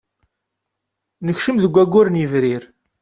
Nekcem 1.25 1.57
deg 1.63 1.73
waggur 1.75 2.07
n 2.09 2.19
yebrir. 2.21 2.63